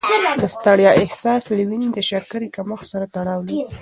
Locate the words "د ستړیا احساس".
0.41-1.41